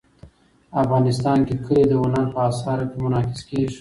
[0.81, 3.69] افغانستان کې کلي د هنر په اثار کې منعکس کېږي.